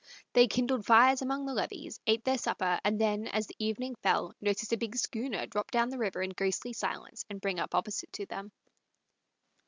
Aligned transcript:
They 0.33 0.47
kindled 0.47 0.83
fires 0.83 1.21
along 1.21 1.45
the 1.45 1.53
levees, 1.53 1.99
ate 2.07 2.23
their 2.23 2.39
supper, 2.39 2.79
and 2.83 2.99
then, 2.99 3.27
as 3.27 3.45
the 3.45 3.55
evening 3.59 3.93
fell, 4.01 4.33
noticed 4.41 4.73
a 4.73 4.77
big 4.77 4.95
schooner 4.95 5.45
drop 5.45 5.69
down 5.69 5.89
the 5.89 5.99
river 5.99 6.23
in 6.23 6.31
ghostly 6.31 6.73
silence 6.73 7.23
and 7.29 7.39
bring 7.39 7.59
up 7.59 7.75
opposite 7.75 8.11
to 8.13 8.25
them. 8.25 8.51